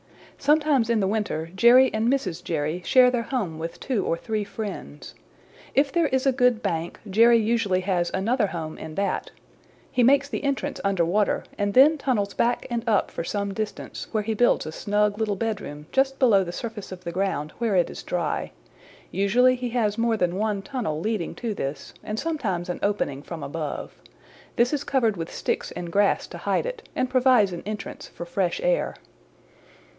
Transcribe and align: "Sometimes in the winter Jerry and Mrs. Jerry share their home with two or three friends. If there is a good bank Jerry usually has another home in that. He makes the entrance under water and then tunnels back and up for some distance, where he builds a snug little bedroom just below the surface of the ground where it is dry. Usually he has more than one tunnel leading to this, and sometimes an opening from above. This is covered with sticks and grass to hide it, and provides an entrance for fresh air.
"Sometimes 0.39 0.89
in 0.89 0.99
the 0.99 1.07
winter 1.07 1.51
Jerry 1.55 1.93
and 1.93 2.11
Mrs. 2.11 2.43
Jerry 2.43 2.81
share 2.83 3.11
their 3.11 3.21
home 3.21 3.59
with 3.59 3.79
two 3.79 4.03
or 4.03 4.17
three 4.17 4.43
friends. 4.43 5.13
If 5.75 5.91
there 5.91 6.07
is 6.07 6.25
a 6.25 6.31
good 6.31 6.63
bank 6.63 6.99
Jerry 7.07 7.37
usually 7.37 7.81
has 7.81 8.09
another 8.11 8.47
home 8.47 8.79
in 8.79 8.95
that. 8.95 9.29
He 9.91 10.01
makes 10.01 10.27
the 10.27 10.43
entrance 10.43 10.81
under 10.83 11.05
water 11.05 11.43
and 11.55 11.75
then 11.75 11.99
tunnels 11.99 12.33
back 12.33 12.65
and 12.71 12.83
up 12.89 13.11
for 13.11 13.23
some 13.23 13.53
distance, 13.53 14.07
where 14.11 14.23
he 14.23 14.33
builds 14.33 14.65
a 14.65 14.71
snug 14.71 15.19
little 15.19 15.35
bedroom 15.35 15.85
just 15.91 16.17
below 16.17 16.43
the 16.43 16.51
surface 16.51 16.91
of 16.91 17.03
the 17.03 17.11
ground 17.11 17.53
where 17.59 17.75
it 17.75 17.91
is 17.91 18.01
dry. 18.01 18.51
Usually 19.11 19.53
he 19.55 19.69
has 19.69 19.99
more 19.99 20.17
than 20.17 20.35
one 20.35 20.63
tunnel 20.63 20.99
leading 20.99 21.35
to 21.35 21.53
this, 21.53 21.93
and 22.03 22.17
sometimes 22.19 22.69
an 22.69 22.79
opening 22.81 23.21
from 23.21 23.43
above. 23.43 24.01
This 24.55 24.73
is 24.73 24.83
covered 24.83 25.15
with 25.15 25.31
sticks 25.31 25.69
and 25.69 25.91
grass 25.91 26.25
to 26.25 26.39
hide 26.39 26.65
it, 26.65 26.89
and 26.95 27.07
provides 27.11 27.53
an 27.53 27.61
entrance 27.67 28.07
for 28.07 28.25
fresh 28.25 28.59
air. 28.63 28.95